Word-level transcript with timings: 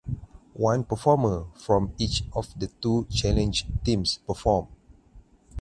One 0.55 0.83
performer 0.83 1.45
from 1.53 1.93
each 1.99 2.23
of 2.33 2.59
the 2.59 2.65
two 2.81 3.05
challenged 3.13 3.67
teams 3.85 4.17
performed. 4.25 4.69